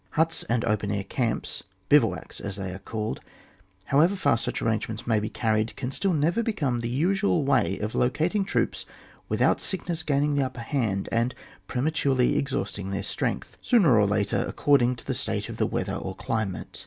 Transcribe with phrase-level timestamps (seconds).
[0.17, 3.21] Huts and open air camps (bivouacs as they are called),
[3.85, 7.93] however far such arrangements may be carried, can still never become the usual way of
[7.93, 8.87] locating troops
[9.29, 11.35] without sick ness gaining the upper hand, and
[11.67, 15.93] prema turely exhausting their strength, sooner or later, according to the state of the weather
[15.97, 16.79] orclimate.